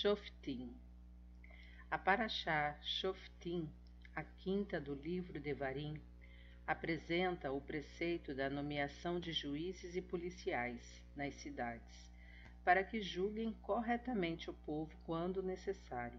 [0.00, 0.74] Shoftim.
[1.90, 3.68] A Paraxá Shoftim,
[4.16, 6.00] a quinta do livro Devarim,
[6.66, 12.10] apresenta o preceito da nomeação de juízes e policiais nas cidades,
[12.64, 16.18] para que julguem corretamente o povo quando necessário.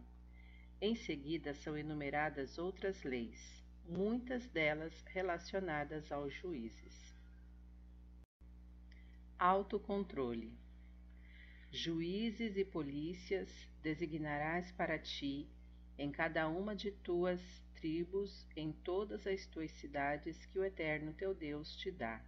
[0.79, 7.15] Em seguida são enumeradas outras leis, muitas delas relacionadas aos juízes.
[9.39, 10.55] Autocontrole
[11.71, 15.49] Juízes e polícias designarás para ti
[15.97, 17.41] em cada uma de tuas
[17.75, 22.23] tribos, em todas as tuas cidades que o Eterno teu Deus te dá.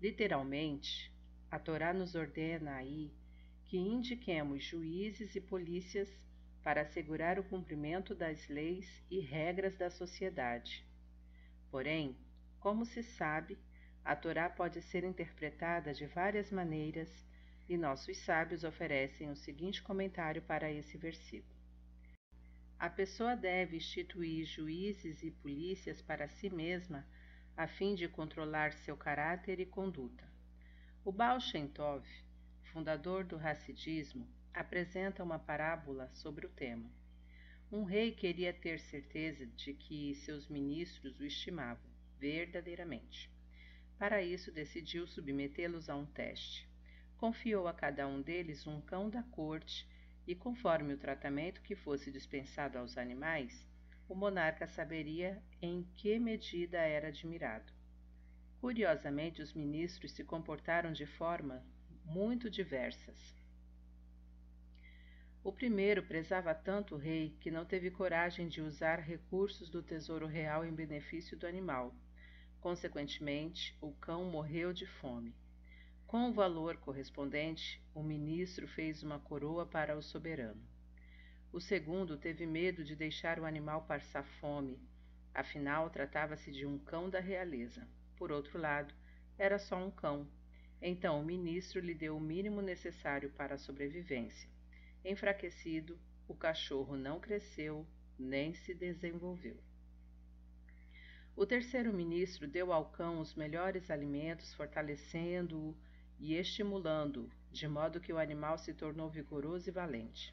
[0.00, 1.12] Literalmente,
[1.50, 3.12] a Torá nos ordena aí
[3.64, 6.10] que indiquemos juízes e polícias
[6.62, 10.86] para assegurar o cumprimento das leis e regras da sociedade.
[11.70, 12.16] Porém,
[12.60, 13.58] como se sabe,
[14.04, 17.10] a Torá pode ser interpretada de várias maneiras
[17.68, 21.54] e nossos sábios oferecem o seguinte comentário para esse versículo.
[22.78, 27.06] A pessoa deve instituir juízes e polícias para si mesma,
[27.56, 30.24] a fim de controlar seu caráter e conduta.
[31.04, 32.04] O Baal Shem Tov,
[32.72, 36.90] fundador do Hassidismo, apresenta uma parábola sobre o tema.
[37.70, 43.30] Um rei queria ter certeza de que seus ministros o estimavam verdadeiramente.
[43.98, 46.71] Para isso, decidiu submetê-los a um teste
[47.22, 49.88] confiou a cada um deles um cão da corte,
[50.26, 53.64] e conforme o tratamento que fosse dispensado aos animais,
[54.08, 57.72] o monarca saberia em que medida era admirado.
[58.60, 61.64] Curiosamente, os ministros se comportaram de forma
[62.04, 63.36] muito diversas.
[65.44, 70.26] O primeiro prezava tanto o rei que não teve coragem de usar recursos do tesouro
[70.26, 71.94] real em benefício do animal.
[72.60, 75.32] Consequentemente, o cão morreu de fome.
[76.12, 80.62] Com o valor correspondente, o ministro fez uma coroa para o soberano.
[81.50, 84.78] O segundo teve medo de deixar o animal passar fome,
[85.32, 87.88] afinal tratava-se de um cão da realeza.
[88.14, 88.94] Por outro lado,
[89.38, 90.28] era só um cão.
[90.82, 94.50] Então o ministro lhe deu o mínimo necessário para a sobrevivência.
[95.02, 97.86] Enfraquecido, o cachorro não cresceu
[98.18, 99.56] nem se desenvolveu.
[101.34, 105.74] O terceiro ministro deu ao cão os melhores alimentos, fortalecendo-o
[106.22, 110.32] e estimulando-o, de modo que o animal se tornou vigoroso e valente.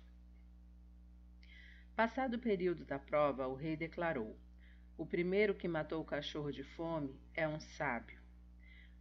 [1.96, 4.38] Passado o período da prova, o rei declarou:
[4.96, 8.20] O primeiro que matou o cachorro de fome é um sábio.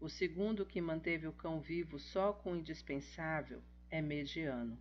[0.00, 4.78] O segundo que manteve o cão vivo só com o indispensável é mediano.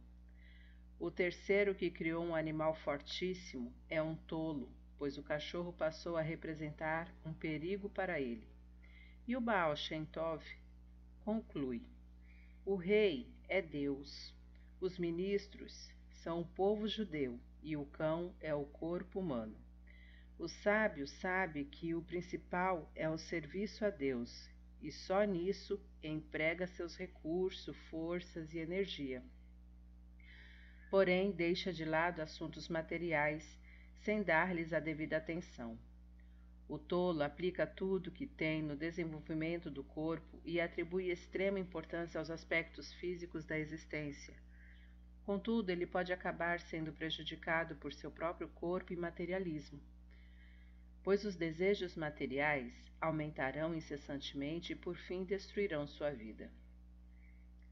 [0.97, 6.21] O terceiro que criou um animal fortíssimo é um tolo, pois o cachorro passou a
[6.21, 8.47] representar um perigo para ele.
[9.27, 10.41] E o Baal Shem Tov
[11.25, 11.96] conclui:
[12.67, 14.35] o rei é Deus,
[14.81, 19.55] os ministros são o povo judeu e o cão é o corpo humano.
[20.37, 24.49] O sábio sabe que o principal é o serviço a Deus
[24.81, 29.23] e só nisso emprega seus recursos, forças e energia.
[30.89, 33.57] Porém, deixa de lado assuntos materiais
[34.03, 35.79] sem dar-lhes a devida atenção.
[36.69, 42.29] O tolo aplica tudo que tem no desenvolvimento do corpo e atribui extrema importância aos
[42.29, 44.33] aspectos físicos da existência.
[45.25, 49.79] Contudo, ele pode acabar sendo prejudicado por seu próprio corpo e materialismo,
[51.03, 56.51] pois os desejos materiais aumentarão incessantemente e por fim destruirão sua vida.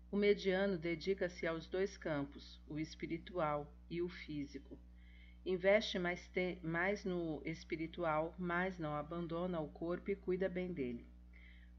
[0.10, 4.78] O mediano dedica-se aos dois campos, o espiritual e o físico
[5.46, 11.06] Investe mais, te, mais no espiritual, mas não abandona o corpo e cuida bem dele.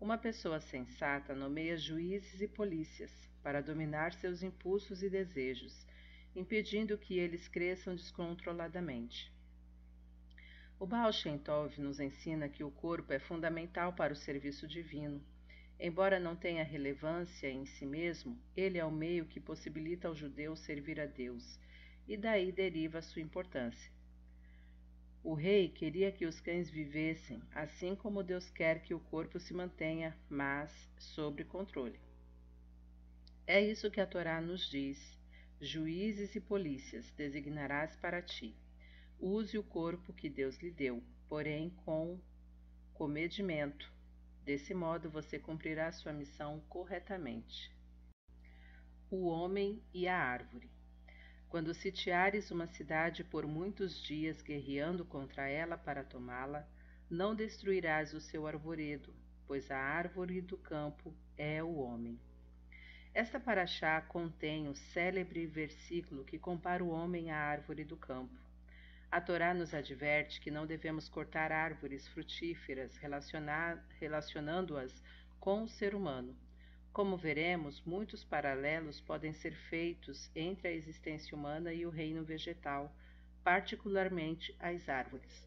[0.00, 3.10] Uma pessoa sensata nomeia juízes e polícias
[3.42, 5.84] para dominar seus impulsos e desejos,
[6.32, 9.32] impedindo que eles cresçam descontroladamente.
[10.78, 15.20] O Baal Shem Tov nos ensina que o corpo é fundamental para o serviço divino.
[15.80, 20.54] Embora não tenha relevância em si mesmo, ele é o meio que possibilita ao judeu
[20.54, 21.58] servir a Deus
[22.06, 23.90] e daí deriva sua importância.
[25.22, 29.52] O rei queria que os cães vivessem, assim como Deus quer que o corpo se
[29.52, 31.98] mantenha, mas sob controle.
[33.44, 35.18] É isso que a Torá nos diz:
[35.60, 38.56] juízes e polícias designarás para ti.
[39.18, 42.20] Use o corpo que Deus lhe deu, porém com
[42.94, 43.92] comedimento.
[44.44, 47.74] Desse modo você cumprirá sua missão corretamente.
[49.10, 50.75] O homem e a árvore.
[51.48, 56.66] Quando sitiares uma cidade por muitos dias guerreando contra ela para tomá-la,
[57.08, 59.14] não destruirás o seu arvoredo,
[59.46, 62.18] pois a árvore do campo é o homem.
[63.14, 68.34] Esta paraxá contém o célebre versículo que compara o homem à árvore do campo.
[69.10, 72.96] A Torá nos adverte que não devemos cortar árvores frutíferas
[74.00, 75.02] relacionando-as
[75.38, 76.36] com o ser humano.
[76.96, 82.90] Como veremos, muitos paralelos podem ser feitos entre a existência humana e o reino vegetal,
[83.44, 85.46] particularmente as árvores.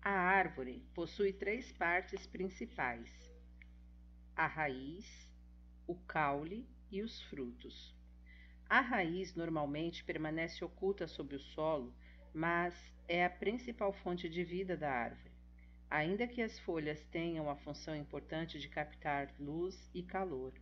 [0.00, 3.10] A árvore possui três partes principais:
[4.36, 5.28] a raiz,
[5.88, 7.92] o caule e os frutos.
[8.68, 11.92] A raiz normalmente permanece oculta sob o solo,
[12.32, 12.76] mas
[13.08, 15.27] é a principal fonte de vida da árvore,
[15.90, 20.52] ainda que as folhas tenham a função importante de captar luz e calor.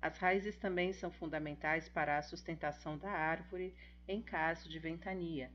[0.00, 3.74] As raízes também são fundamentais para a sustentação da árvore
[4.06, 5.50] em caso de ventania.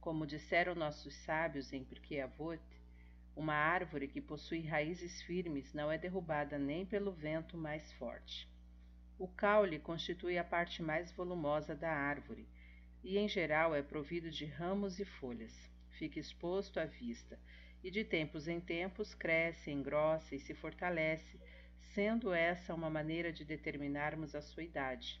[0.00, 2.60] Como disseram nossos sábios em Pirkei Avot,
[3.36, 8.48] uma árvore que possui raízes firmes não é derrubada nem pelo vento mais forte.
[9.18, 12.48] O caule constitui a parte mais volumosa da árvore
[13.04, 15.52] e, em geral, é provido de ramos e folhas.
[15.90, 17.38] Fica exposto à vista
[17.82, 21.40] e, de tempos em tempos, cresce, engrossa e se fortalece,
[21.80, 25.20] sendo essa uma maneira de determinarmos a sua idade.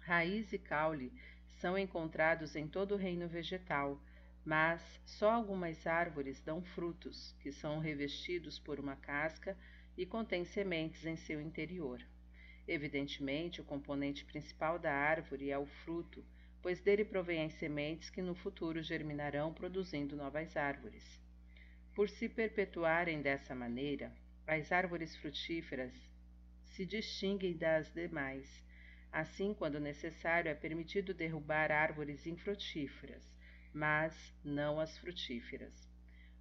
[0.00, 1.12] Raiz e caule
[1.60, 4.02] são encontrados em todo o reino vegetal,
[4.44, 9.56] mas só algumas árvores dão frutos, que são revestidos por uma casca
[9.96, 12.04] e contêm sementes em seu interior.
[12.66, 16.24] Evidentemente, o componente principal da árvore é o fruto,
[16.60, 21.20] pois dele provém as sementes que no futuro germinarão produzindo novas árvores.
[21.94, 24.10] Por se perpetuarem dessa maneira,
[24.46, 25.92] as árvores frutíferas
[26.64, 28.64] se distinguem das demais.
[29.12, 33.22] Assim, quando necessário, é permitido derrubar árvores infrutíferas,
[33.74, 35.86] mas não as frutíferas.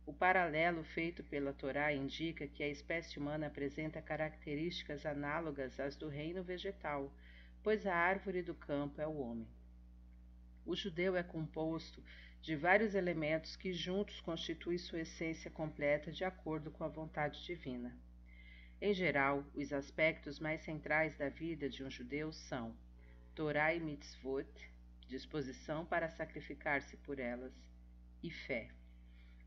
[0.06, 6.08] O paralelo feito pela Torá indica que a espécie humana apresenta características análogas às do
[6.08, 7.14] reino vegetal,
[7.62, 9.50] pois a árvore do campo é o homem.
[10.66, 12.02] O judeu é composto
[12.42, 17.96] de vários elementos que juntos constituem sua essência completa de acordo com a vontade divina.
[18.82, 22.76] Em geral, os aspectos mais centrais da vida de um judeu são
[23.36, 24.50] Torá e mitzvot,
[25.08, 27.54] disposição para sacrificar-se por elas,
[28.24, 28.72] e fé.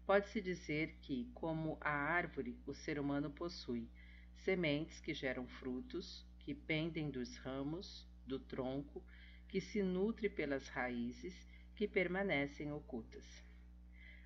[0.06, 3.88] Pode-se dizer que, como a árvore, o ser humano possui
[4.36, 9.02] sementes que geram frutos, que pendem dos ramos, do tronco,
[9.48, 11.34] que se nutre pelas raízes,
[11.74, 13.24] que permanecem ocultas.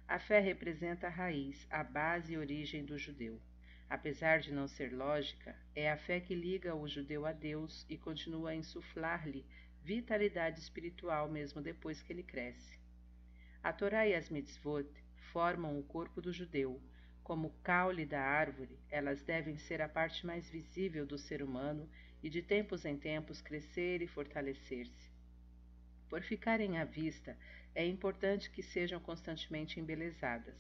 [0.06, 3.40] A fé representa a raiz, a base e origem do judeu.
[3.90, 7.96] Apesar de não ser lógica, é a fé que liga o judeu a Deus e
[7.96, 9.46] continua a insuflar-lhe
[9.82, 12.78] vitalidade espiritual mesmo depois que ele cresce.
[13.62, 14.88] A Torá e as mitzvot
[15.32, 16.80] formam o corpo do judeu.
[17.22, 21.88] Como caule da árvore, elas devem ser a parte mais visível do ser humano
[22.22, 25.07] e de tempos em tempos crescer e fortalecer-se.
[26.08, 27.37] Por ficarem à vista,
[27.75, 30.56] é importante que sejam constantemente embelezadas.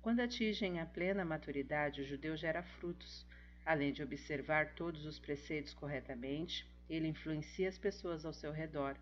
[0.00, 3.24] Quando atingem a plena maturidade, o judeu gera frutos.
[3.64, 8.96] Além de observar todos os preceitos corretamente, ele influencia as pessoas ao seu redor,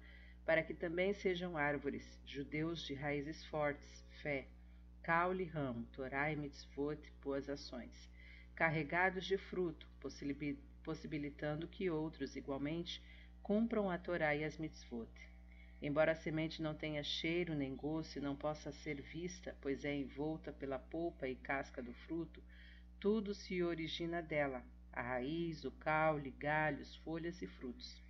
[0.44, 4.46] para que também sejam árvores, judeus de raízes fortes, fé,
[5.02, 8.10] caule ramo, Torá e mitzvot, boas ações,
[8.54, 9.88] carregados de fruto,
[10.82, 13.02] possibilitando que outros, igualmente,
[13.42, 15.08] cumpram a Torá e as mitzvot.
[15.82, 19.94] Embora a semente não tenha cheiro nem gosto e não possa ser vista, pois é
[19.94, 22.42] envolta pela polpa e casca do fruto,
[22.98, 28.02] tudo se origina dela, a raiz, o caule, galhos, folhas e frutos.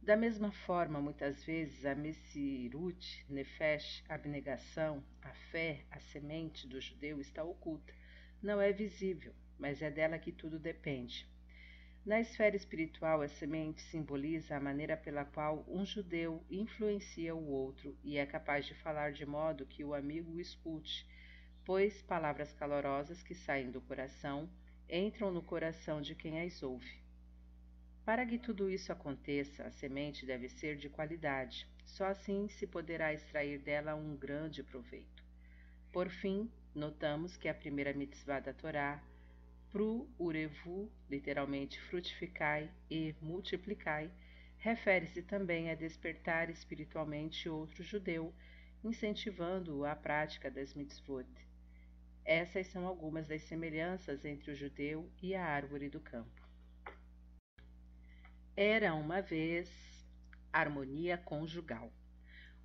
[0.00, 6.80] Da mesma forma, muitas vezes, a Messirut, Nefesh, a abnegação, a fé, a semente do
[6.80, 7.92] judeu está oculta.
[8.40, 11.28] Não é visível, mas é dela que tudo depende.
[12.04, 17.94] Na esfera espiritual, a semente simboliza a maneira pela qual um judeu influencia o outro
[18.02, 21.06] e é capaz de falar de modo que o amigo o escute,
[21.62, 24.48] pois palavras calorosas que saem do coração
[24.88, 27.00] entram no coração de quem as ouve.
[28.02, 33.12] Para que tudo isso aconteça, a semente deve ser de qualidade, só assim se poderá
[33.12, 35.22] extrair dela um grande proveito.
[35.92, 39.02] Por fim, notamos que a primeira mitzvah da Torá,
[39.70, 44.10] Pru urevu, literalmente frutificai e multiplicai,
[44.58, 48.34] refere-se também a despertar espiritualmente outro judeu,
[48.82, 51.28] incentivando-o à prática das mitzvot.
[52.24, 56.48] Essas são algumas das semelhanças entre o judeu e a árvore do campo.
[58.56, 59.70] Era uma vez
[60.52, 61.92] harmonia conjugal.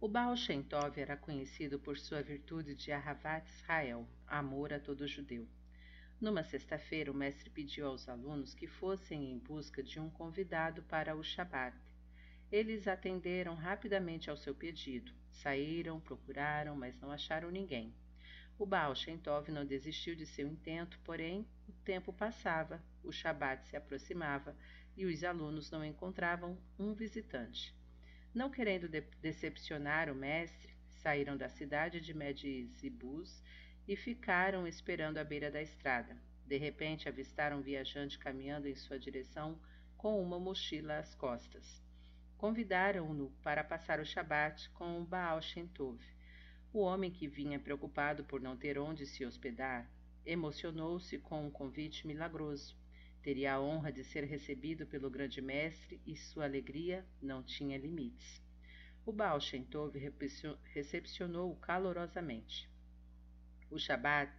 [0.01, 5.07] O Baal Shem Tov era conhecido por sua virtude de Ahavat Israel, amor a todo
[5.07, 5.47] judeu.
[6.19, 11.13] Numa sexta-feira, o mestre pediu aos alunos que fossem em busca de um convidado para
[11.13, 11.75] o Shabat.
[12.50, 15.12] Eles atenderam rapidamente ao seu pedido.
[15.29, 17.93] Saíram, procuraram, mas não acharam ninguém.
[18.57, 23.67] O Baal Shem Tov não desistiu de seu intento, porém, o tempo passava, o Shabat
[23.67, 24.55] se aproximava
[24.95, 27.75] e os alunos não encontravam um visitante.
[28.34, 33.43] Não querendo de decepcionar o mestre, saíram da cidade de Medzibus
[33.88, 36.18] e ficaram esperando à beira da estrada.
[36.46, 39.60] De repente, avistaram um viajante caminhando em sua direção
[39.98, 41.82] com uma mochila às costas.
[42.38, 46.00] Convidaram-no para passar o Shabat com o Baal Shem Tov.
[46.72, 49.89] O homem que vinha preocupado por não ter onde se hospedar,
[50.25, 52.75] emocionou-se com um convite milagroso.
[53.22, 58.44] Teria a honra de ser recebido pelo grande mestre e sua alegria não tinha limites.
[59.06, 59.98] O Baal Shem Tov
[60.65, 62.70] recepcionou-o calorosamente.
[63.69, 64.31] O Shabat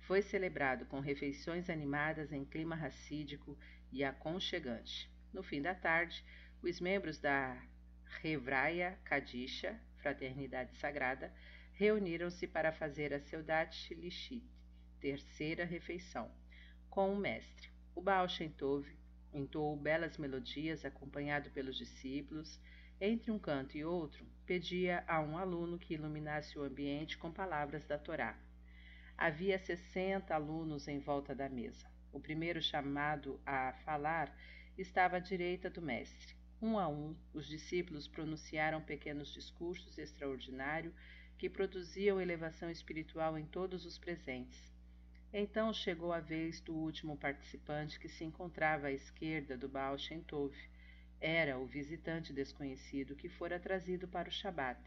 [0.00, 3.58] foi celebrado com refeições animadas em clima racídico
[3.92, 5.10] e aconchegante.
[5.32, 6.24] No fim da tarde,
[6.62, 7.60] os membros da
[8.22, 11.32] Revraia Kadisha, Fraternidade Sagrada,
[11.74, 14.44] reuniram-se para fazer a Seudat Lishit,
[15.00, 16.30] terceira refeição,
[16.88, 17.70] com o mestre.
[17.94, 18.88] O Baal Shem Tov
[19.32, 22.60] entoou belas melodias acompanhado pelos discípulos.
[23.00, 27.86] Entre um canto e outro, pedia a um aluno que iluminasse o ambiente com palavras
[27.86, 28.36] da Torá.
[29.20, 31.90] Havia sessenta alunos em volta da mesa.
[32.12, 34.32] O primeiro chamado a falar
[34.78, 36.36] estava à direita do mestre.
[36.62, 40.94] Um a um, os discípulos pronunciaram pequenos discursos extraordinários
[41.36, 44.72] que produziam elevação espiritual em todos os presentes.
[45.32, 50.22] Então chegou a vez do último participante que se encontrava à esquerda do Baal Shem
[50.22, 50.54] Tov.
[51.20, 54.80] Era o visitante desconhecido que fora trazido para o Shabat.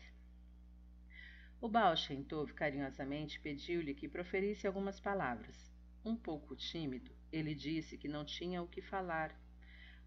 [1.61, 5.71] O Baal Shem Tov carinhosamente pediu-lhe que proferisse algumas palavras.
[6.03, 9.31] Um pouco tímido, ele disse que não tinha o que falar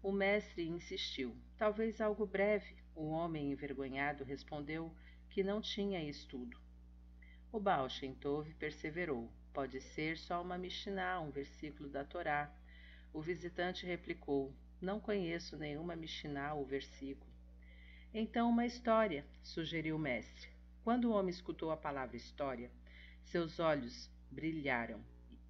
[0.05, 1.35] o mestre insistiu.
[1.57, 2.75] Talvez algo breve.
[2.93, 4.95] O homem envergonhado respondeu
[5.31, 6.59] que não tinha estudo.
[7.51, 9.31] O Baal Shem Tov perseverou.
[9.51, 12.53] Pode ser só uma Mishnah, um versículo da Torá.
[13.11, 17.33] O visitante replicou: Não conheço nenhuma Mishnah ou versículo.
[18.13, 20.54] Então, uma história, sugeriu o mestre.
[20.85, 22.69] Quando o homem escutou a palavra história,
[23.23, 25.03] seus olhos brilharam.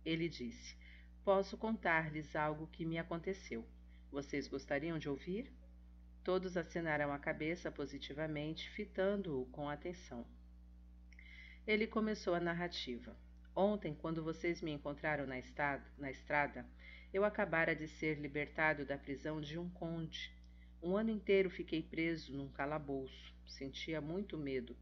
[0.05, 0.77] Ele disse:
[1.25, 3.67] Posso contar-lhes algo que me aconteceu.
[4.09, 5.51] Vocês gostariam de ouvir?
[6.23, 10.25] Todos acinaram a cabeça positivamente, fitando-o com atenção.
[11.67, 13.13] Ele começou a narrativa.
[13.53, 16.65] Ontem, quando vocês me encontraram na, estado, na estrada,
[17.13, 20.33] eu acabara de ser libertado da prisão de um conde.
[20.81, 23.35] Um ano inteiro fiquei preso num calabouço.
[23.45, 24.73] Sentia muito medo,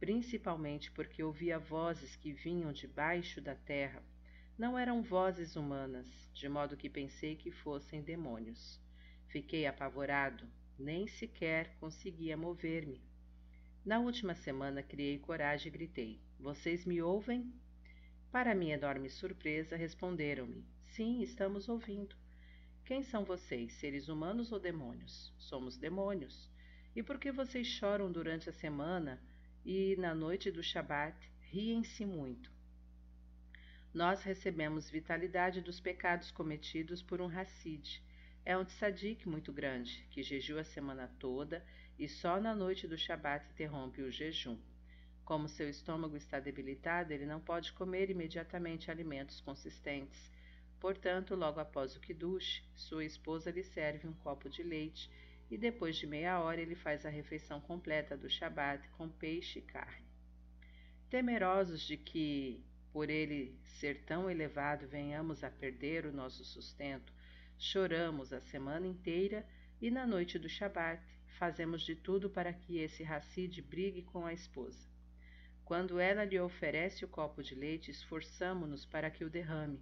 [0.00, 4.02] principalmente porque ouvia vozes que vinham debaixo da terra
[4.58, 8.80] não eram vozes humanas, de modo que pensei que fossem demônios.
[9.28, 13.00] Fiquei apavorado, nem sequer conseguia mover-me.
[13.84, 17.52] Na última semana criei coragem e gritei: Vocês me ouvem?
[18.32, 22.16] Para minha enorme surpresa, responderam-me: Sim, estamos ouvindo.
[22.84, 25.34] Quem são vocês, seres humanos ou demônios?
[25.38, 26.50] Somos demônios.
[26.96, 29.20] E por que vocês choram durante a semana
[29.64, 32.50] e, na noite do Shabat, riem-se muito?
[33.92, 38.00] nós recebemos vitalidade dos pecados cometidos por um Hassid.
[38.44, 41.64] É um tzadik muito grande, que jejua a semana toda
[41.98, 44.56] e só na noite do Shabat interrompe o jejum.
[45.24, 50.30] Como seu estômago está debilitado, ele não pode comer imediatamente alimentos consistentes.
[50.78, 55.10] Portanto, logo após o Kiddush, sua esposa lhe serve um copo de leite
[55.50, 59.62] e depois de meia hora ele faz a refeição completa do Shabat com peixe e
[59.62, 60.06] carne.
[61.08, 67.12] Temerosos de que por ele ser tão elevado, venhamos a perder o nosso sustento.
[67.56, 69.46] Choramos a semana inteira
[69.80, 71.02] e na noite do Shabat
[71.38, 74.88] fazemos de tudo para que esse Hassid brigue com a esposa.
[75.64, 79.80] Quando ela lhe oferece o copo de leite, esforçamo-nos para que o derrame.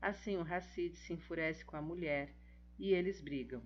[0.00, 2.34] Assim o Hassid se enfurece com a mulher
[2.76, 3.62] e eles brigam.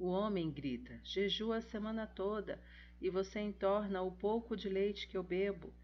[0.00, 2.58] O homem grita: Jejua a semana toda
[3.02, 5.74] e você entorna o pouco de leite que eu bebo.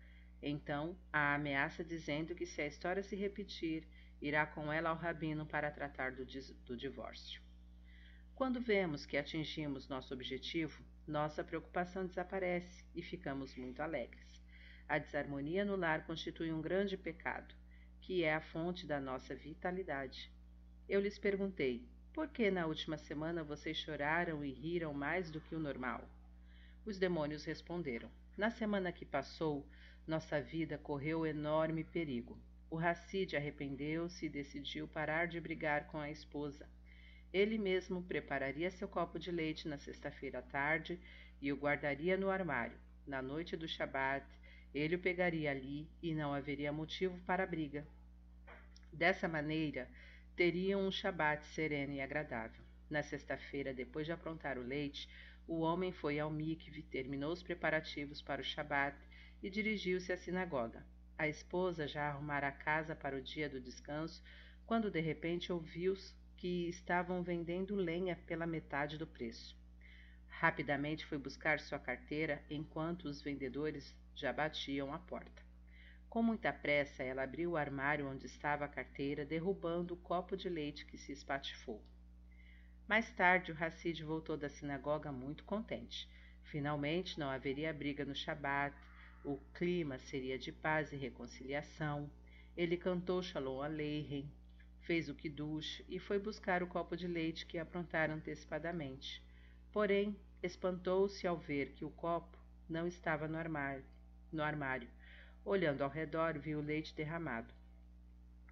[0.43, 3.87] Então, a ameaça dizendo que se a história se repetir,
[4.19, 6.25] irá com ela ao rabino para tratar do,
[6.65, 7.43] do divórcio.
[8.35, 14.43] Quando vemos que atingimos nosso objetivo, nossa preocupação desaparece e ficamos muito alegres.
[14.89, 17.55] A desarmonia no lar constitui um grande pecado,
[18.01, 20.33] que é a fonte da nossa vitalidade.
[20.89, 25.55] Eu lhes perguntei: por que na última semana vocês choraram e riram mais do que
[25.55, 26.03] o normal?
[26.87, 29.69] Os demônios responderam: Na semana que passou,
[30.07, 32.41] nossa vida correu enorme perigo.
[32.71, 36.67] O Hassid arrependeu-se e decidiu parar de brigar com a esposa.
[37.35, 40.99] Ele mesmo prepararia seu copo de leite na sexta-feira à tarde
[41.39, 42.79] e o guardaria no armário.
[43.07, 44.27] Na noite do Shabat,
[44.75, 47.87] ele o pegaria ali e não haveria motivo para a briga.
[48.91, 49.87] Dessa maneira,
[50.37, 52.63] teriam um Shabat sereno e agradável.
[52.91, 55.09] Na sexta-feira, depois de aprontar o leite,
[55.49, 58.97] o homem foi ao mikve, terminou os preparativos para o Shabat
[59.43, 60.85] e dirigiu-se à sinagoga.
[61.17, 64.23] A esposa já arrumara a casa para o dia do descanso,
[64.67, 65.95] quando de repente ouviu
[66.37, 69.57] que estavam vendendo lenha pela metade do preço.
[70.29, 75.46] Rapidamente foi buscar sua carteira enquanto os vendedores já batiam à porta.
[76.17, 80.49] Com muita pressa, ela abriu o armário onde estava a carteira, derrubando o copo de
[80.49, 81.85] leite que se espatifou.
[82.89, 86.09] Mais tarde, o Hassid voltou da sinagoga muito contente.
[86.45, 88.75] Finalmente, não haveria briga no Shabat,
[89.27, 92.11] o clima seria de paz e reconciliação.
[92.57, 94.33] Ele cantou Shalom Aleichem,
[94.81, 99.23] fez o kiddush e foi buscar o copo de leite que aprontara antecipadamente.
[99.71, 103.85] Porém, espantou-se ao ver que o copo não estava no armário.
[104.33, 104.96] No armário.
[105.49, 107.55] Olhando ao redor, viu o leite derramado.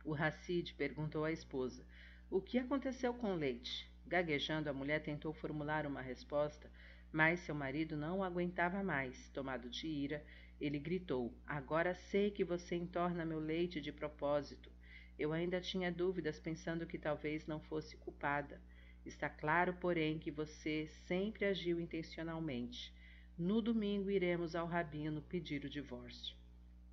[0.05, 1.85] O Hassid perguntou à esposa:
[2.31, 3.91] O que aconteceu com o leite?
[4.07, 6.71] Gaguejando, a mulher tentou formular uma resposta,
[7.11, 9.29] mas seu marido não aguentava mais.
[9.31, 10.25] Tomado de ira,
[10.61, 14.71] ele gritou: Agora sei que você entorna meu leite de propósito.
[15.19, 18.63] Eu ainda tinha dúvidas, pensando que talvez não fosse culpada.
[19.05, 22.95] Está claro, porém, que você sempre agiu intencionalmente.
[23.37, 26.44] No domingo iremos ao rabino pedir o divórcio.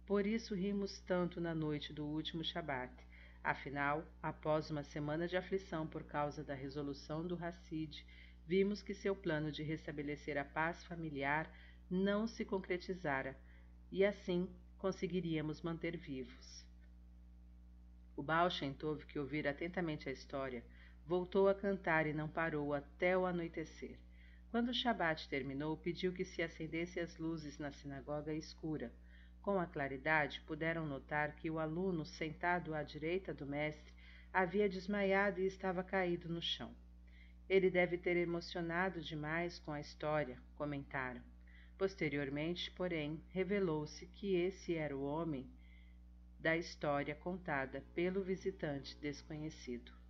[0.05, 2.91] Por isso rimos tanto na noite do último Shabat.
[3.43, 8.05] Afinal, após uma semana de aflição por causa da resolução do Hassid,
[8.45, 11.49] vimos que seu plano de restabelecer a paz familiar
[11.89, 13.37] não se concretizara
[13.91, 16.65] e assim conseguiríamos manter vivos.
[18.15, 20.63] O Baal Shem Tov, que ouvira atentamente a história,
[21.05, 23.97] voltou a cantar e não parou até o anoitecer.
[24.51, 28.91] Quando o Shabat terminou, pediu que se acendessem as luzes na sinagoga escura.
[29.41, 33.91] Com a claridade, puderam notar que o aluno, sentado à direita do mestre,
[34.31, 36.73] havia desmaiado e estava caído no chão.
[37.49, 41.21] Ele deve ter emocionado demais com a história, comentaram.
[41.77, 45.49] Posteriormente, porém, revelou-se que esse era o homem
[46.39, 50.00] da história contada pelo visitante desconhecido.